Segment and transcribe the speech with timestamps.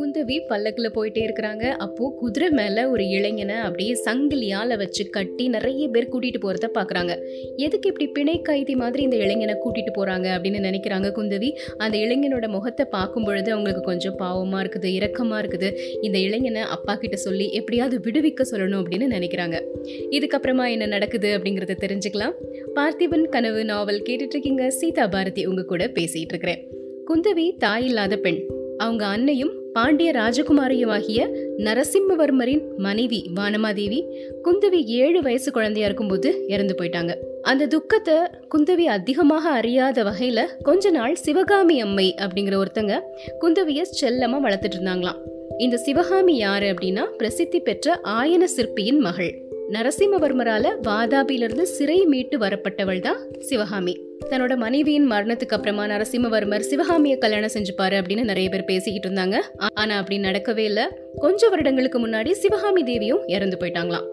[0.00, 1.64] குந்தவி பல்லக்கில் போயிட்டே இருக்கிறாங்க.
[1.84, 7.12] அப்போது குதிரை மேலே ஒரு இளைஞனை அப்படியே சங்கிலியால் வச்சு கட்டி நிறைய பேர் கூட்டிகிட்டு போகிறத பார்க்குறாங்க
[7.64, 11.50] எதுக்கு இப்படி பிணை கைதி மாதிரி இந்த இளைஞனை கூட்டிகிட்டு போகிறாங்க அப்படின்னு நினைக்கிறாங்க குந்தவி.
[11.84, 15.70] அந்த இளைஞனோட முகத்தை பார்க்கும் பொழுது அவங்களுக்கு கொஞ்சம் பாவமாக இருக்குது இரக்கமாக இருக்குது.
[16.02, 19.58] இந்த இளைஞனை அப்பா கிட்ட சொல்லி எப்படியாவது விடுவிக்க சொல்லணும் அப்படின்னு நினைக்கிறாங்க.
[20.16, 22.36] இதுக்கப்புறமா என்ன நடக்குது அப்படிங்கிறத தெரிஞ்சுக்கலாம்.
[22.78, 26.62] பார்த்திபன் கனவு நாவல் கேட்டுட்ருக்கீங்க சீதா பாரதி உங்கள் கூட பேசிகிட்டு இருக்கிறேன்.
[27.10, 28.40] குந்தவி தாய் இல்லாத பெண்.
[28.84, 34.04] அவங்க அன்னையும் பாண்டிய ராஜகுமாரியுமாகிய நரசிம்மவர்மரின் மனைவி வானமாதேவி
[34.44, 37.14] குந்தவி ஏழு வயசு குழந்தையா இருக்கும்போது இறந்து போயிட்டாங்க.
[37.42, 38.14] அந்த துக்கத்தை
[38.54, 43.00] குந்தவி அதிகமாக அறியாத வகையில கொஞ்ச நாள் சிவகாமி அம்மை அப்படிங்கிற ஒருத்தங்க
[43.40, 45.20] குந்தவிய செல்லமா வளர்த்துட்டு இருந்தாங்களாம்.
[45.58, 49.49] இந்த சிவகாமி யாரு அப்படின்னா பிரசித்தி பெற்ற ஆயன சிற்பியின் மகள்.
[49.74, 54.00] நரசிம்மவர்மரால வாதாபியிலிருந்து சிறை மீட்டு வரப்பட்டவள் தான் சிவகாமி.
[54.30, 59.40] தன்னோட மனைவியின் மரணத்துக்கு அப்புறமா நரசிம்மவர்மர் சிவகாமியை கல்யாணம் செஞ்சுப்பாரு அப்படின்னு நிறைய பேர் பேசிக்கிட்டு இருந்தாங்க.
[59.74, 60.84] ஆனா அப்படி நடக்கவே இல்லை.
[61.16, 64.06] கொஞ்ச வருடங்களுக்கு முன்னாடி சிவகாமி தேவியும் இறந்து போயிட்டாங்களாம்.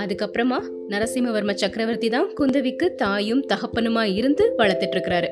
[0.00, 5.28] அதுக்கப்புறமா நரசிம்மவர்ம சக்கரவர்த்தி தான் குந்தவிக்கு தாயும் தகப்பனுமா இருந்து வளர்த்துட்டு இருக்கிறாரு.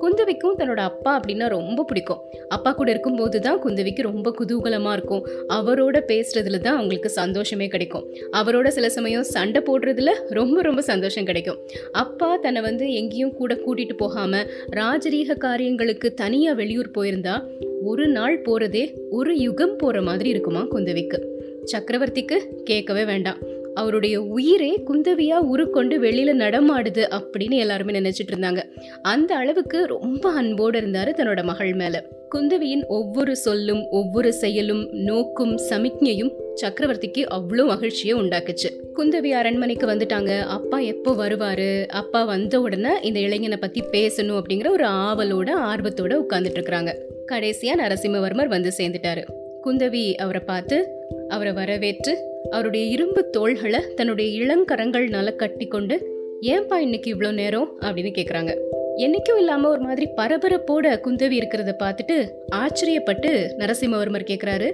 [0.00, 2.20] குந்தவிக்கும் தன்னோட அப்பா அப்படின்னா ரொம்ப பிடிக்கும்.
[2.48, 5.26] அப்பா கூட இருக்கும்போது தான் குந்தவிக்கு ரொம்ப குதூகலமாக இருக்கும்.
[5.48, 8.04] அவரோட பேசுறதுல தான் அவங்களுக்கு சந்தோஷமே கிடைக்கும்.
[8.32, 11.58] அவரோட சில சமயம் சண்டை போடுறதுல ரொம்ப ரொம்ப சந்தோஷம் கிடைக்கும்.
[11.92, 17.42] அப்பா தன்னை வந்து எங்கேயும் கூட கூட்டிட்டு போகாமல் ராஜரீக காரியங்களுக்கு தனியாக வெளியூர் போயிருந்தா
[17.82, 21.20] ஒரு நாள் போகிறதே ஒரு யுகம் போகிற மாதிரி இருக்குமா குந்தவிக்கு?
[21.64, 23.56] சக்கரவர்த்திக்கு கேட்கவே வேண்டாம்.
[23.74, 28.62] அவருடைய உயிரே குந்தவியா உருக்கொண்டு வெளியில நடமாடுது அப்படின்னு எல்லாருமே நினைச்சிட்டு இருந்தாங்க.
[29.02, 32.04] அந்த அளவுக்கு ரொம்ப அன்போடு இருந்தாரு தன்னோட மகள் மேல.
[32.34, 36.30] குந்தவியின் ஒவ்வொரு சொல்லும் ஒவ்வொரு செயலும் நோக்கும் சமிக்ஞையும்
[36.62, 38.68] சக்கரவர்த்திக்கு அவ்வளோ மகிழ்ச்சியை உண்டாக்குச்சு.
[38.96, 40.40] குந்தவி அரண்மனைக்கு வந்துட்டாங்க.
[40.40, 41.86] அப்பா எப்போ வருவாரு?
[41.86, 46.94] அப்பா வந்த உடனே இந்த இளைஞனை பத்தி பேசணும் அப்படிங்கிற ஒரு ஆவலோட ஆர்வத்தோட உட்கார்ந்துட்டு இருக்கிறாங்க.
[47.32, 49.24] கடைசியா நரசிம்மவர்மர் வந்து சேர்ந்துட்டாரு.
[49.64, 50.88] குந்தவி அவரை பார்த்து
[51.28, 55.96] அவரை வரவேற்று அவருடைய இரும்பு தோள்களை தன்னுடைய இளங்கரங்கள்னால கட்டி கொண்டு
[56.42, 57.68] ஏன்பா இன்னைக்கு இவ்வளோ நேரம்?
[57.80, 58.52] அப்படின்னு கேட்குறாங்க
[58.96, 62.16] என்னைக்கும் இல்லாமல் ஒரு மாதிரி பரபரப்போட குந்தவி இருக்கிறத பார்த்துட்டு
[62.56, 64.68] ஆச்சரியப்பட்டு நரசிம்மவர்மர் கேட்குறாரு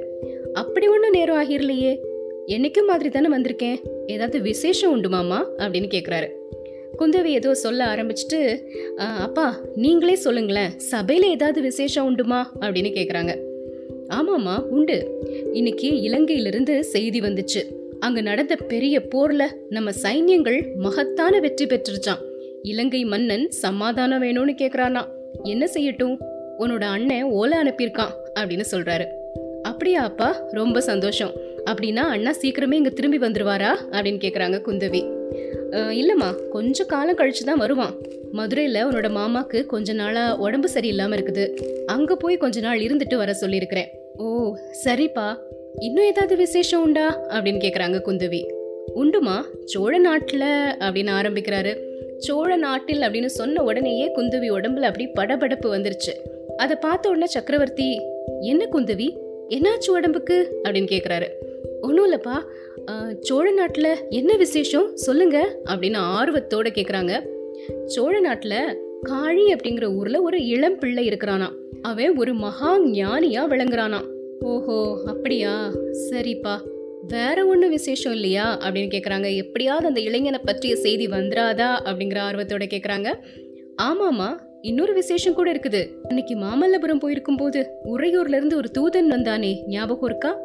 [0.53, 1.93] அப்படி ஒன்றும் நேரம் ஆகிரலையே.
[2.47, 3.79] என்னைக்கும் மாதிரி தானே வந்திருக்கேன்.
[4.07, 6.29] ஏதாவது விசேஷம் உண்டுமாமா அப்படின்னு கேட்குறாரு
[6.99, 8.41] குந்தவி ஏதோ சொல்ல ஆரம்பிச்சுட்டு
[9.27, 10.71] அப்பா நீங்களே சொல்லுங்களேன்.
[10.79, 12.41] சபையில் ஏதாவது விசேஷம் உண்டுமா?
[12.61, 13.35] அப்படின்னு கேட்குறாங்க
[14.15, 15.21] ஆமாம்மா உண்டு.
[15.53, 17.63] இன்னைக்கு இலங்கையிலிருந்து செய்தி வந்துச்சு.
[18.01, 22.23] அங்க நடந்த பெரிய போர்ல நம்ம சைன்யங்கள் மகத்தான வெற்றி பெற்றுச்சான்
[22.63, 25.03] இலங்கை மன்னன் சமாதானம் வேணும்னு கேக்குறானா.
[25.43, 26.19] என்ன செய்யட்டும்?
[26.59, 29.05] உன்னோட அண்ணன் ஓலை அனுப்பியிருக்கான் அப்படின்னு சொல்றாரு.
[29.63, 31.33] அப்படியா அப்பா ரொம்ப சந்தோஷம்.
[31.65, 33.77] அப்படின்னா அண்ணா சீக்கிரமே இங்க திரும்பி வந்துருவாரா?
[33.91, 35.23] அப்படின்னு கேக்குறாங்க குந்தவி.
[35.75, 37.95] இல்லைம்மா இல்லம்மா கொஞ்சம் காலம் கழிச்சு தான் வருவான்.
[38.33, 41.45] மதுரையில் உன்னோட மாமாக்கு கொஞ்ச நாளாக உடம்பு சரியில்லாமல் இருக்குது.
[41.87, 43.91] அங்கே போய் கொஞ்ச நாள் இருந்துட்டு வர சொல்லியிருக்கிறேன்.
[44.17, 45.37] ஓ சரிப்பா.
[45.79, 47.21] இன்னும் ஏதாவது விசேஷம் உண்டா?
[47.29, 48.47] அப்படின்னு கேட்குறாங்க குந்தவி.
[48.97, 49.43] உண்டுமா?
[49.65, 50.41] சோழ நாட்டில்
[50.79, 51.79] அப்படின்னு ஆரம்பிக்கிறாரு.
[52.17, 56.13] சோழ நாட்டில் அப்படின்னு சொன்ன உடனேயே குந்தவி உடம்புல அப்படி படபடப்பு வந்துருச்சு.
[56.57, 58.01] அதை பார்த்த உடனே சக்கரவர்த்தி
[58.41, 59.17] என்ன குந்தவி?
[59.49, 60.61] என்னாச்சு உடம்புக்கு?
[60.65, 61.27] அப்படின்னு கேட்குறாரு
[61.81, 62.35] ஒன்றும் இல்லைப்பா.
[63.21, 64.97] சோழ நாட்டில் என்ன விசேஷம்?
[64.97, 65.57] சொல்லுங்க.
[65.71, 67.33] அப்படின்னு ஆர்வத்தோட கேட்குறாங்க
[67.85, 71.49] சோழ நாட்டில் காழி அப்படிங்கிற ஊர்ல ஒரு இளம் பிள்ளை இருக்கிறானா.
[71.83, 74.01] அவன் ஒரு மகா ஞானியா விளங்குறானா.
[74.41, 75.71] ஓஹோ அப்படியா?
[76.11, 76.59] சரிப்பா.
[77.09, 78.59] வேற ஒன்றும் விசேஷம் இல்லையா?
[78.59, 83.15] அப்படின்னு கேட்குறாங்க எப்படியாவது அந்த இளைஞனை பற்றிய செய்தி வந்துடாதா அப்படிங்கிற ஆர்வத்தோட கேட்குறாங்க
[83.83, 85.89] ஆமாமா இன்னொரு விசேஷம் கூட இருக்குது.
[86.09, 90.39] அன்னைக்கு மாமல்லபுரம் போயிருக்கும் போது உறையூர்ல இருந்து ஒரு தூதன் வந்தானே ஞாபகம் இருக்கா?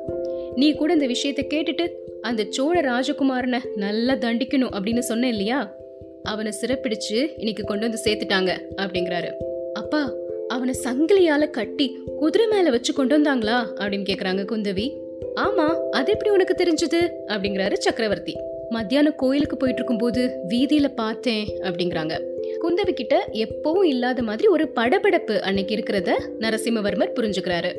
[0.56, 1.88] நீ கூட இந்த விஷயத்தை கேட்டுட்டு
[2.22, 5.79] அந்த சோழ ராஜகுமாரனை நல்லா தண்டிக்கணும் அப்படின்னு சொன்ன இல்லையா?
[6.24, 9.32] அவனை சிறப்பிடிச்சு இன்னைக்கு கொண்டு வந்து சேர்த்துட்டாங்க அப்படிங்கிறாரு.
[9.74, 10.14] அப்பா
[10.48, 14.98] அவனை சங்கிலியால கட்டி குதிரை மேல வச்சு கொண்டு வந்தாங்களா அப்படின்னு கேக்குறாங்க குந்தவி.
[15.36, 17.10] ஆமா அது எப்படி உனக்கு தெரிஞ்சது?
[17.28, 18.36] அப்படிங்கிறாரு சக்கரவர்த்தி.
[18.70, 22.22] மத்தியானம் கோயிலுக்கு போயிட்டு இருக்கும்போது வீதியில பார்த்தேன் அப்படிங்கிறாங்க.
[22.62, 27.74] குந்தவி கிட்ட எப்பவும் இல்லாத மாதிரி ஒரு படபடப்பு அன்னைக்கு இருக்கிறத நரசிம்மவர்மர் புரிஞ்சுக்கிறாரு.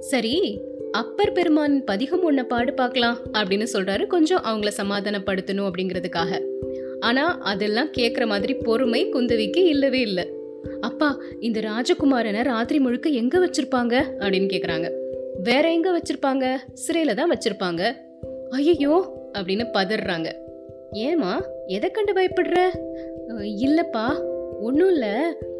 [0.00, 0.60] சரி
[0.92, 4.06] அப்பர் பெருமான் பதிகம் ஒன்ன பாடு பார்க்கலாம் அப்படின்னு சொல்றாரு.
[4.06, 6.40] கொஞ்சம் அவங்கள சமாதானப்படுத்தணும் அப்படிங்கிறதுக்காக.
[7.00, 10.28] ஆனால் அதெல்லாம் கேட்குற மாதிரி பொறுமை குந்தவிக்கு இல்லவே இல்லை.
[10.80, 13.94] அப்பா இந்த ராஜகுமாரனை ராத்திரி முழுக்க எங்க வச்சிருப்பாங்க?
[14.18, 14.92] அப்படின்னு கேட்குறாங்க
[15.42, 16.56] வேற எங்க வச்சிருப்பாங்க?
[16.86, 17.96] சிறையில தான் வச்சிருப்பாங்க.
[18.50, 20.34] ஐயோ அப்படின்னு பதறாங்க.
[20.92, 22.68] ஏமா எதை கண்டு பயப்படுற?
[23.28, 24.06] இல்லைப்பா இல்லப்பா
[24.60, 25.08] ஒன்றும் இல்லை.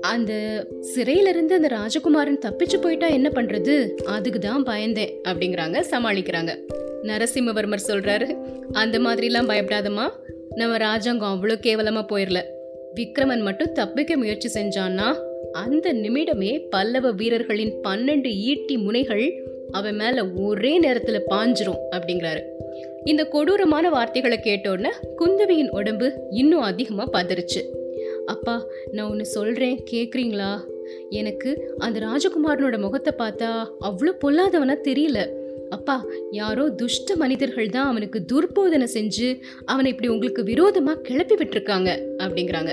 [0.01, 3.95] அந்த சிறையிலிருந்து அந்த ராஜகுமாரன் தப்பிச்சு போயிட்டா என்ன பண்றது?
[3.95, 6.59] அதுக்கு தான் பயந்தேன் அப்படிங்கிறாங்க சமாளிக்கிறாங்க.
[7.03, 8.37] நரசிம்மவர்மர் சொல்றாரு.
[8.73, 10.09] அந்த மாதிரிலாம் பயப்படாதம்மா.
[10.55, 12.43] நம்ம ராஜாங்கம் அவ்வளோ கேவலமாக போயிடல
[12.95, 15.17] விக்ரமன் மட்டும் தப்பிக்க முயற்சி செஞ்சான்னா
[15.53, 22.43] அந்த நிமிடமே பல்லவ வீரர்களின் பன்னெண்டு ஈட்டி முனைகள் அவன் மேல ஒரே நேரத்துல பாஞ்சிரும் அப்படிங்கிறாரு.
[23.05, 27.63] இந்த கொடூரமான வார்த்தைகளை கேட்டோன்னே குந்தவியின் உடம்பு இன்னும் அதிகமாக பதறிச்சு.
[28.27, 30.61] அப்பா நான் ஒன்று சொல்கிறேன் கேட்குறீங்களா
[31.11, 35.38] எனக்கு அந்த ராஜகுமாரனோட முகத்தை பார்த்தா அவ்வளோ பொல்லாதவனா தெரியல.
[35.77, 35.97] அப்பா
[36.39, 39.29] யாரோ துஷ்ட மனிதர்கள் தான் அவனுக்கு துர்போதனை செஞ்சு
[39.73, 41.91] அவனை இப்படி உங்களுக்கு விரோதமாக கிளப்பி விட்டுருக்காங்க
[42.23, 42.73] அப்படிங்கிறாங்க.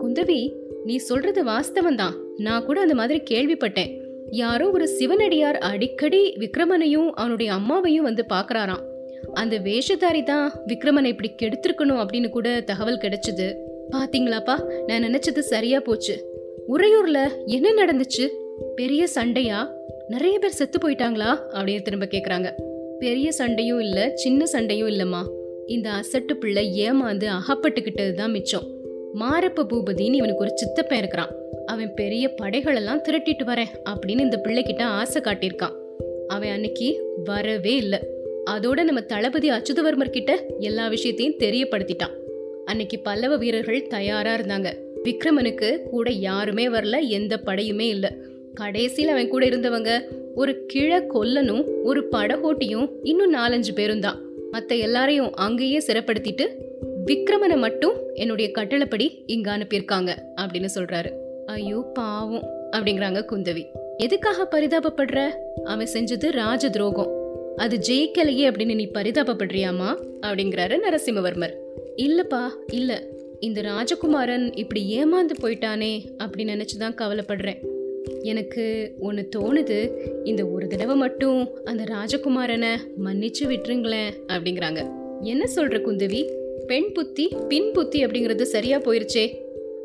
[0.00, 0.40] குந்தவி
[0.88, 2.14] நீ சொல்றது வாஸ்தவம் தான்
[2.46, 3.90] நான் கூட அந்த மாதிரி கேள்விப்பட்டேன்.
[4.42, 8.84] யாரோ ஒரு சிவனடியார் அடிக்கடி விக்ரமனையும் அவனுடைய அம்மாவையும் வந்து பார்க்குறாராம்.
[9.40, 13.48] அந்த வேஷதாரி தான் விக்ரமனை இப்படி கெடுத்திருக்கணும் அப்படின்னு கூட தகவல் கிடைச்சது.
[13.94, 14.56] பாத்தீங்களாப்பா
[14.88, 16.16] நான் நினைச்சது சரியா போச்சு.
[16.74, 17.18] உறையூர்ல
[17.56, 18.24] என்ன நடந்துச்சு?
[18.80, 19.60] பெரிய சண்டையா?
[20.08, 21.38] நிறைய பேர் செத்து போயிட்டாங்களா?
[21.50, 22.52] அப்படின்னு திரும்ப கேட்குறாங்க
[22.98, 25.22] பெரிய சண்டையும் இல்லை சின்ன சண்டையும் இல்லைம்மா.
[25.66, 28.66] இந்த அசட்டு பிள்ளை ஏமாந்து அகப்பட்டுக்கிட்டது தான் மிச்சம்.
[29.14, 31.34] மாரப்ப பூபதின்னு இவனுக்கு ஒரு சித்தப்பன் இருக்கிறான்.
[31.66, 35.72] அவன் பெரிய படைகளெல்லாம் திரட்டிட்டு வரேன் அப்படின்னு இந்த பிள்ளைகிட்ட ஆசை காட்டியிருக்கான்.
[36.26, 37.98] அவன் அன்னைக்கு வரவே இல்லை.
[38.50, 42.14] அதோட நம்ம தளபதி அச்சுதவர்மர் கிட்ட எல்லா விஷயத்தையும் தெரியப்படுத்திட்டான்.
[42.64, 44.72] அன்னைக்கு பல்லவ வீரர்கள் தயாரா இருந்தாங்க.
[45.04, 48.10] விக்ரமனுக்கு கூட யாருமே வரல எந்த படையுமே இல்லை.
[48.58, 50.00] கடைசியில் அவன் கூட இருந்தவங்க
[50.34, 56.46] ஒரு கிழ கொல்லனும் ஒரு படகோட்டியும் இன்னும் நாலஞ்சு பேரும் தான் மற்ற எல்லாரையும் அங்கேயே சிறைப்படுத்திட்டு
[57.06, 61.10] விக்ரமனை மட்டும் என்னுடைய கட்டளைப்படி இங்க அனுப்பியிருக்காங்க அப்படின்னு சொல்றாரு.
[61.46, 62.42] ஐயோ பாவம்
[62.76, 63.64] அப்படிங்கிறாங்க குந்தவி.
[63.96, 65.28] எதுக்காக பரிதாபப்படுற?
[65.64, 67.12] அவன் செஞ்சது ராஜ துரோகம்
[67.56, 69.96] அது ஜெயிக்கலையே அப்படின்னு நீ பரிதாபப்படுறியாமா?
[70.26, 71.52] அப்படிங்கிறாரு நரசிம்மவர்மர்.
[71.96, 73.02] இல்லப்பா இல்ல.
[73.40, 77.76] இந்த ராஜகுமாரன் இப்படி ஏமாந்து போயிட்டானே அப்படி நினைச்சுதான் கவலைப்படுறேன்.
[78.22, 79.78] எனக்கு ஒன்று தோணுது.
[80.24, 82.72] இந்த ஒரு தடவை மட்டும் அந்த ராஜகுமாரனை
[83.04, 84.80] மன்னிச்சு விட்டுருங்களேன் அப்படிங்கிறாங்க.
[85.22, 86.22] என்ன சொல்ற குந்தவி?
[86.66, 89.24] பெண் புத்தி பின் புத்தி அப்படிங்கிறது சரியா போயிருச்சே.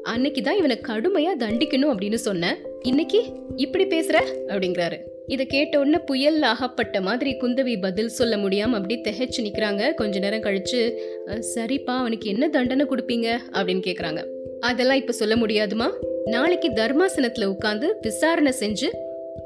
[0.03, 3.25] அன்னைக்கு தான் இவனை கடுமையாக தண்டிக்கணும் அப்படின்னு சொன்னேன் இன்னைக்கு
[3.55, 4.17] இப்படி பேசுற?
[4.47, 4.97] அப்படிங்கிறாரு.
[5.27, 10.41] இதை கேட்ட உடனே புயல் ஆகப்பட்ட மாதிரி குந்தவி பதில் சொல்ல முடியாம அப்படி திகைச்சு நிற்கிறாங்க கொஞ்ச நேரம்
[10.41, 10.81] கழிச்சு
[11.55, 13.37] சரிப்பா அவனுக்கு என்ன தண்டனை கொடுப்பீங்க?
[13.51, 14.21] அப்படின்னு கேட்குறாங்க
[14.59, 15.87] அதெல்லாம் இப்போ சொல்ல முடியாதுமா?
[16.27, 18.89] நாளைக்கு தர்மாசனத்துல உட்கார்ந்து விசாரணை செஞ்சு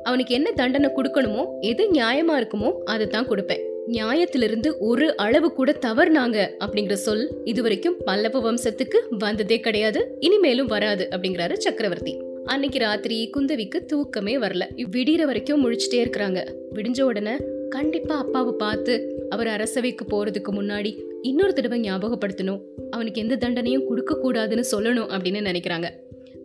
[0.03, 3.61] அவனுக்கு என்ன தண்டனை கொடுக்கணுமோ எது நியாயமா இருக்குமோ அதை தான் கொடுப்பேன்.
[3.87, 11.53] நியாயத்திலிருந்து ஒரு அளவு கூட தவறுனாங்க அப்படிங்கிற சொல் இதுவரைக்கும் பல்லவ வம்சத்துக்கு வந்ததே கிடையாது இனிமேலும் வராது அப்படிங்கிறாரு
[11.53, 12.19] சக்கரவர்த்தி.
[12.45, 14.65] அன்னைக்கு ராத்திரி குந்தவிக்கு தூக்கமே வரல.
[14.95, 16.41] விடிகிற வரைக்கும் முழிச்சிட்டே இருக்கிறாங்க.
[16.73, 17.37] விடிஞ்ச உடனே
[17.69, 22.61] கண்டிப்பா அப்பாவை பார்த்து அவர் அரசவைக்கு போறதுக்கு முன்னாடி இன்னொரு தடவை ஞாபகப்படுத்தணும்.
[22.91, 25.89] அவனுக்கு எந்த தண்டனையும் கொடுக்க கூடாதுன்னு சொல்லணும் அப்படின்னு நினைக்கிறாங்க.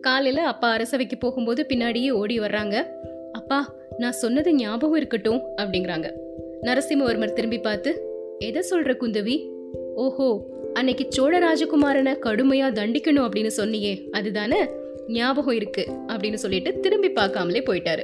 [0.05, 2.75] காலையில் அப்பா அரசவைக்கு போகும்போது பின்னாடியே ஓடி வர்றாங்க.
[3.31, 6.07] அப்பா நான் சொன்னது ஞாபகம் இருக்கட்டும் அப்படிங்கிறாங்க.
[6.61, 7.91] நரசிம்மவர்மர் திரும்பி பார்த்து
[8.39, 9.49] எதை சொல்ற குந்தவி?
[9.95, 14.69] ஓஹோ அன்னைக்கு சோழ ராஜகுமாரனை கடுமையா தண்டிக்கணும் அப்படின்னு சொன்னியே அதுதானே?
[15.07, 18.03] ஞாபகம் இருக்கு அப்படின்னு சொல்லிட்டு திரும்பி பார்க்காமலே போயிட்டாரு.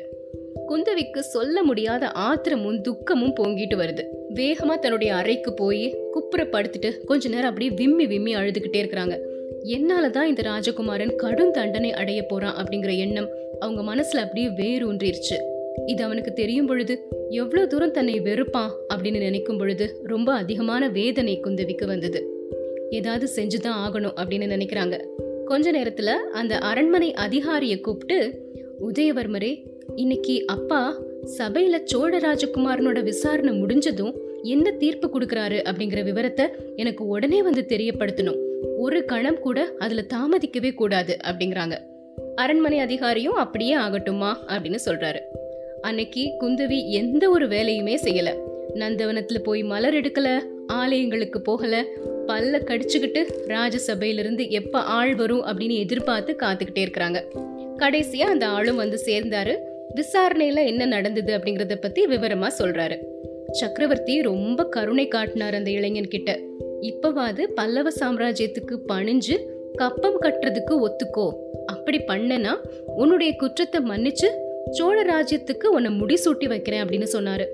[0.68, 4.04] குந்தவிக்கு சொல்ல முடியாத ஆத்திரமும் துக்கமும் பொங்கிட்டு வருது.
[4.34, 9.29] வேகமா தன்னுடைய அறைக்கு போய் குப்புற படுத்துட்டு கொஞ்ச நேரம் அப்படியே விம்மி விம்மி அழுதுகிட்டே இருக்கிறாங்க.
[9.64, 13.28] என்னால் தான் இந்த ராஜகுமாரன் கடும் தண்டனை அடைய போகிறான் அப்படிங்கிற எண்ணம்
[13.60, 15.38] அவங்க மனசில் அப்படியே வேரூன்றிருச்சு.
[15.86, 21.86] இது அவனுக்கு தெரியும் பொழுது எவ்வளோ தூரம் தன்னை வெறுப்பான் அப்படின்னு நினைக்கும் பொழுது ரொம்ப அதிகமான வேதனை குந்தவிக்கு
[21.86, 22.30] வந்தது.
[22.90, 25.00] ஏதாவது செஞ்சுதான் ஆகணும் அப்படின்னு நினைக்கிறாங்க.
[25.46, 28.48] கொஞ்ச நேரத்தில் அந்த அரண்மனை அதிகாரியை கூப்பிட்டு
[28.88, 29.66] உதயவர்மரே
[29.96, 31.02] இன்னைக்கு அப்பா
[31.38, 35.62] சபையில சோழ ராஜகுமாரனோட விசாரணை முடிஞ்சதும் என்ன தீர்ப்பு கொடுக்கறாரு?
[35.70, 36.46] அப்படிங்கிற விவரத்தை
[36.76, 38.48] எனக்கு உடனே வந்து தெரியப்படுத்தணும்.
[38.78, 41.78] ஒரு கணம் கூட அதுல தாமதிக்கவே கூடாது அப்படிங்கிறாங்க.
[42.36, 45.20] அரண்மனை அதிகாரியும் அப்படியே ஆகட்டுமா அப்படின்னு சொல்றாரு.
[45.82, 48.38] அன்னைக்கு குந்தவி எந்த ஒரு வேலையுமே செய்யல.
[48.74, 50.42] நந்தவனத்துல போய் மலர் எடுக்கல
[50.74, 51.86] ஆலயங்களுக்கு போகல
[52.28, 57.24] பல்ல கடிச்சுக்கிட்டு ராஜசபையிலிருந்து எப்ப ஆள் வரும் அப்படின்னு எதிர்பார்த்து காத்துக்கிட்டே இருக்கிறாங்க.
[57.78, 59.58] கடைசியா அந்த ஆளும் வந்து சேர்ந்தாரு.
[59.96, 62.98] விசாரணையில என்ன நடந்தது அப்படிங்கறத பத்தி விவரமா சொல்றாரு.
[63.52, 66.40] சக்கரவர்த்தி ரொம்ப கருணை காட்டினார் அந்த இளைஞன் கிட்ட.
[66.82, 69.38] இப்பவாது பல்லவ சாம்ராஜ்யத்துக்கு பணிஞ்சு
[69.74, 71.32] கப்பம் கட்டுறதுக்கு ஒத்துக்கோ.
[71.66, 74.26] அப்படி பண்ணனா உன்னுடைய குற்றத்தை மன்னிச்சு
[74.72, 77.46] சோழ ராஜ்யத்துக்கு உன்னை முடிசூட்டி வைக்கிறேன் அப்படின்னு சொன்னாரு.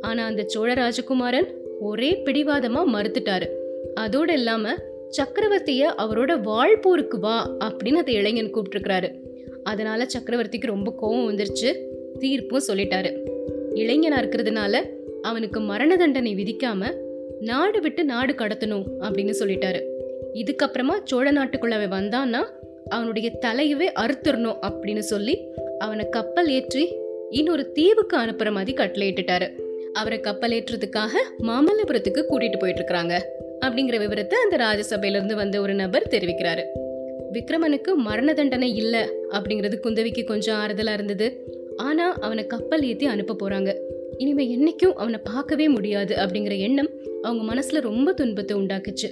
[0.00, 3.48] ஆனா அந்த சோழ ராஜகுமாரன் ஒரே பிடிவாதமா மறுத்துட்டாரு.
[3.94, 4.74] அதோடு இல்லாம
[5.16, 9.14] சக்கரவர்த்திய அவரோட வாழ்போருக்கு வா அப்படின்னு அந்த இளைஞன் கூப்பிட்டுருக்கிறாரு.
[9.62, 11.76] அதனால சக்கரவர்த்திக்கு ரொம்ப கோவம் வந்துருச்சு.
[12.18, 13.16] தீர்ப்பும் சொல்லிட்டாரு.
[13.74, 14.86] இளைஞனா இருக்கிறதுனால
[15.22, 17.10] அவனுக்கு மரண தண்டனை விதிக்காம
[17.42, 19.80] நாடு விட்டு நாடு கடத்தணும் அப்படின்னு சொல்லிட்டாரு.
[20.34, 22.42] இதுக்கப்புறமா சோழ நாட்டுக்குள்ள அவன் வந்தான்னா
[22.88, 25.34] அவனுடைய தலையவே அறுத்துறணும் அப்படின்னு சொல்லி
[25.78, 26.96] அவனை கப்பல் ஏற்றி
[27.30, 29.48] இன்னொரு தீவுக்கு அனுப்புற மாதிரி கட்டளையிட்டுட்டாரு
[29.92, 33.14] அவரை கப்பல் ஏற்றுறதுக்காக மாமல்லபுரத்துக்கு கூட்டிட்டு போயிட்டு இருக்கிறாங்க
[33.66, 36.62] அப்படிங்கிற விவரத்தை அந்த ராஜசபையில இருந்து வந்த ஒரு நபர் தெரிவிக்கிறாரு.
[37.32, 38.96] விக்ரமனுக்கு மரண தண்டனை இல்ல
[39.30, 41.26] அப்படிங்கிறது குந்தவிக்கு கொஞ்சம் ஆறுதலா இருந்தது.
[41.76, 43.70] ஆனா அவனை கப்பல் ஏத்தி அனுப்ப போறாங்க.
[44.18, 46.90] இனிமே என்னைக்கும் அவனை பார்க்கவே முடியாது அப்படிங்கிற எண்ணம்
[47.24, 49.08] அவங்க மனசுல ரொம்ப துன்பத்தை உண்டாக்குச்சு.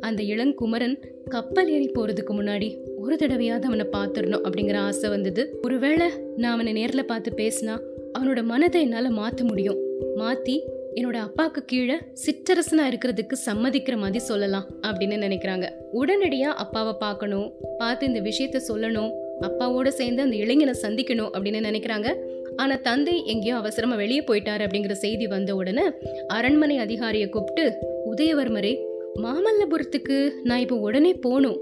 [0.00, 0.96] அந்த இளங்குமரன்
[1.28, 5.60] கப்பல் ஏறி போறதுக்கு முன்னாடி ஒரு தடவையாவது அவனை பார்த்துடணும் அப்படிங்கிற ஆசை வந்தது.
[5.62, 7.74] ஒருவேளை நான் அவனை நேரில் பார்த்து பேசினா
[8.18, 9.78] அவனோட மனதை என்னால் மாற்ற முடியும்.
[10.16, 10.56] மாற்றி
[10.94, 15.66] என்னோட அப்பாவுக்கு கீழே சிற்றரசனாக இருக்கிறதுக்கு சம்மதிக்கிற மாதிரி சொல்லலாம் அப்படின்னு நினைக்கிறாங்க.
[15.92, 22.08] உடனடியாக அப்பாவை பார்க்கணும் பார்த்து இந்த விஷயத்த சொல்லணும் அப்பாவோட சேர்ந்து அந்த இளைஞனை சந்திக்கணும் அப்படின்னு நினைக்கிறாங்க.
[22.56, 25.90] ஆனால் தந்தை எங்கேயோ அவசரமாக வெளியே போயிட்டாரு அப்படிங்கிற செய்தி வந்த உடனே
[26.26, 27.78] அரண்மனை அதிகாரியை கூப்பிட்டு
[28.12, 28.78] உதயவர்மரே
[29.22, 31.58] மாமல்லபுரத்துக்கு நான் இப்போ உடனே போகணும்.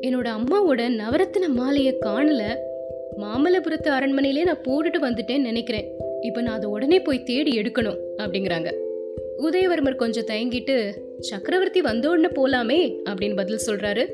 [0.00, 2.42] என்னோட அம்மாவோட நவரத்தின மாலையை காணல.
[3.16, 5.88] மாமல்லபுரத்து அரண்மனையிலே நான் போட்டுட்டு வந்துட்டேன்னு நினைக்கிறேன்.
[6.20, 8.70] இப்போ நான் அதை உடனே போய் தேடி எடுக்கணும் அப்படிங்கிறாங்க.
[9.38, 14.04] உதயவர்மர் கொஞ்சம் தயங்கிட்டு சக்கரவர்த்தி வந்த உடனே போலாமே அப்படின்னு பதில் சொல்றாரு.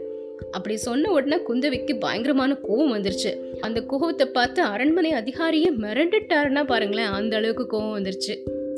[0.51, 3.33] அப்படி சொன்ன உடனே குந்தவிக்கு பயங்கரமான கோவம் வந்துருச்சு.
[3.61, 8.37] அந்த கோவத்தை பார்த்து அரண்மனை அதிகாரியை மிரண்டுட்டாருன்னா பாருங்களேன் அந்த அளவுக்கு கோவம் வந்துருச்சு.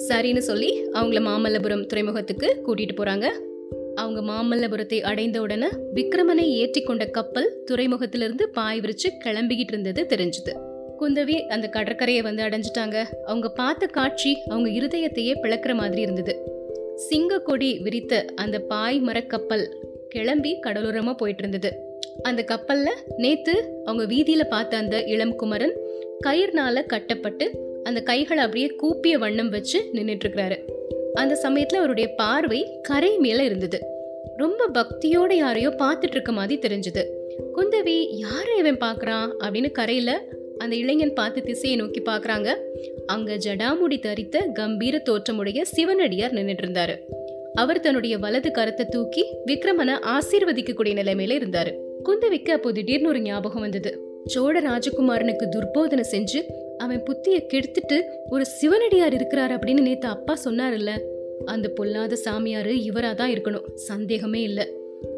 [0.08, 3.28] சரின்னு சொல்லி அவங்கள மாமல்லபுரம் துறைமுகத்துக்கு கூட்டிட்டு போறாங்க.
[3.94, 10.52] அவங்க மாமல்லபுரத்தை அடைந்த உடனே விக்ரமனை ஏற்றி கொண்ட கப்பல் துறைமுகத்திலிருந்து பாய் விரிச்சு கிளம்பிக்கிட்டு இருந்தது தெரிஞ்சுது.
[11.00, 13.04] குந்தவி அந்த கடற்கரையை வந்து அடைஞ்சிட்டாங்க.
[13.26, 16.34] அவங்க பார்த்த காட்சி அவங்க இருதயத்தையே பிளக்குற மாதிரி இருந்தது.
[16.96, 19.64] சிங்க கொடி விரித்த அந்த பாய் மரக்கப்பல்
[20.12, 21.70] கிளம்பி கடலோரமாக போயிட்டு இருந்தது
[22.22, 23.54] அந்த கப்பலில் நேற்று
[23.84, 25.74] அவங்க வீதியில் பார்த்த அந்த இளம் குமரன்
[26.26, 27.46] கயிறுனால கட்டப்பட்டு
[27.82, 30.58] அந்த கைகளை அப்படியே கூப்பிய வண்ணம் வச்சு நின்றுட்டுருக்கிறாரு
[31.14, 33.78] அந்த சமயத்தில் அவருடைய பார்வை கரை மேலே இருந்தது.
[34.36, 37.02] ரொம்ப பக்தியோட யாரையோ பார்த்துட்டு இருக்க மாதிரி தெரிஞ்சது.
[37.56, 39.28] குந்தவி யாரை இவன் பார்க்குறான்?
[39.44, 40.14] அப்படின்னு கரையில்
[40.58, 42.50] அந்த இளைஞன் பார்த்து திசையை நோக்கி பார்க்குறாங்க.
[43.06, 46.96] அங்கே ஜடாமுடி தரித்த கம்பீர தோற்றமுடைய சிவனடியார் நின்றுட்டு இருந்தாரு
[47.54, 51.72] அவர் தன்னுடைய வலது கரத்தை தூக்கி விக்ரமனை ஆசீர்வதிக்கக்கூடிய நிலைமையில இருந்தாரு.
[52.04, 54.00] குந்தவிக்கு அப்போ திடீர்னு ஒரு ஞாபகம் வந்தது.
[54.24, 56.42] சோழ ராஜகுமாரனுக்கு துர்போதனை செஞ்சு
[56.78, 61.00] அவன் புத்திய கெடுத்துட்டு ஒரு சிவனடியார் இருக்கிறார் அப்படின்னு நேத்து அப்பா சொன்னார்ல
[61.44, 63.74] அந்த பொல்லாத சாமியாரு இவரா தான் இருக்கணும்.
[63.74, 64.68] சந்தேகமே இல்ல.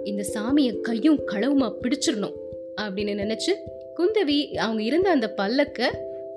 [0.04, 2.34] இந்த சாமிய கையும் களவுமா பிடிச்சிடணும்
[2.80, 3.52] அப்படின்னு நினைச்சு
[3.96, 5.82] குந்தவி அவங்க இருந்த அந்த பல்லக்க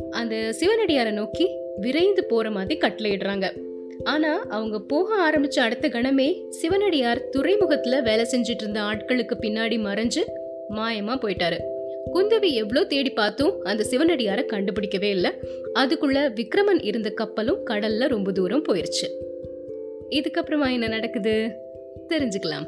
[0.09, 3.66] அந்த சிவனடியாரை நோக்கி விரைந்து போற மாதிரி கட்டளையிடுறாங்க.
[4.03, 10.19] ஆனா அவங்க போக ஆரம்பிச்ச அடுத்த கணமே சிவனடியார் துறைமுகத்துல வேலை செஞ்சிட்டு இருந்த ஆட்களுக்கு பின்னாடி மறைஞ்சு
[10.69, 11.57] மாயமா போயிட்டாரு.
[12.13, 15.31] குந்தவி எவ்வளோ தேடி பார்த்தும் அந்த சிவனடியாரை கண்டுபிடிக்கவே இல்லை.
[15.73, 19.07] அதுக்குள்ள விக்ரமன் இருந்த கப்பலும் கடல்ல ரொம்ப தூரம் போயிருச்சு.
[20.09, 21.51] இதுக்கப்புறமா என்ன நடக்குது?
[22.09, 22.67] தெரிஞ்சுக்கலாம்.